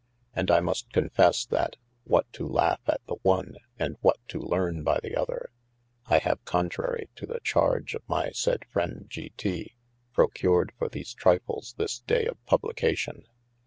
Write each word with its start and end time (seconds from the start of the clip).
And 0.33 0.49
I 0.49 0.61
must 0.61 0.91
confesse 0.93 1.45
that 1.45 1.75
(what 2.05 2.25
to 2.33 2.47
laugh 2.47 2.79
at 2.87 3.05
the 3.05 3.17
one, 3.21 3.57
& 3.79 4.01
what 4.01 4.17
to 4.29 4.39
learne 4.39 4.81
by 4.83 4.99
the 4.99 5.15
other) 5.15 5.51
I 6.07 6.17
have 6.17 6.43
contrary 6.43 7.11
to 7.17 7.27
the 7.27 7.39
chardge 7.41 7.93
of 7.93 8.01
my 8.09 8.31
said 8.31 8.65
friend 8.65 9.05
G. 9.09 9.31
T. 9.37 9.75
procured 10.11 10.71
for 10.79 10.89
these 10.89 11.13
trifles 11.13 11.75
this 11.77 11.99
day 11.99 12.25
of 12.25 12.43
publication. 12.47 13.27